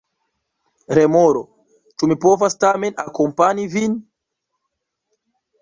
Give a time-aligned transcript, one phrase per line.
[0.99, 1.43] Remoro:
[1.97, 3.97] "Ĉu mi povas tamen akompani vin?"